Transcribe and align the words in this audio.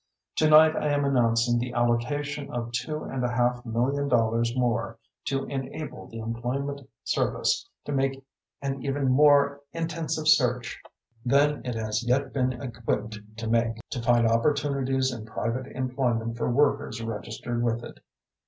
Tonight 0.35 0.75
I 0.75 0.87
am 0.87 1.05
announcing 1.05 1.59
the 1.59 1.73
allocation 1.73 2.49
of 2.49 2.71
two 2.71 3.03
and 3.03 3.23
a 3.23 3.29
half 3.29 3.63
million 3.67 4.07
dollars 4.07 4.57
more 4.57 4.97
to 5.25 5.43
enable 5.45 6.07
the 6.07 6.17
Employment 6.17 6.81
Service 7.03 7.69
to 7.85 7.91
make 7.91 8.25
an 8.63 8.81
even 8.83 9.09
more 9.09 9.61
intensive 9.73 10.27
search 10.27 10.81
then 11.23 11.61
it 11.63 11.75
has 11.75 12.03
yet 12.03 12.33
been 12.33 12.53
equipped 12.63 13.19
to 13.37 13.45
make, 13.47 13.77
to 13.91 14.01
find 14.01 14.25
opportunities 14.25 15.13
in 15.13 15.23
private 15.23 15.67
employment 15.67 16.35
for 16.35 16.49
workers 16.49 16.99
registered 16.99 17.61
with 17.61 17.83
it. 17.83 17.99